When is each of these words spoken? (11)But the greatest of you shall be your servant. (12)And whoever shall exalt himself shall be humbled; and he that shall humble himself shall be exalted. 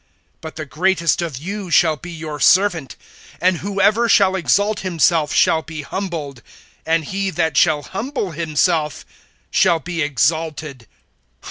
(11)But 0.41 0.55
the 0.55 0.65
greatest 0.65 1.21
of 1.21 1.37
you 1.37 1.69
shall 1.69 1.95
be 1.95 2.09
your 2.09 2.39
servant. 2.39 2.95
(12)And 3.39 3.57
whoever 3.57 4.09
shall 4.09 4.35
exalt 4.35 4.79
himself 4.79 5.31
shall 5.31 5.61
be 5.61 5.83
humbled; 5.83 6.41
and 6.87 7.05
he 7.05 7.29
that 7.29 7.55
shall 7.55 7.83
humble 7.83 8.31
himself 8.31 9.05
shall 9.51 9.77
be 9.79 10.01
exalted. 10.01 10.87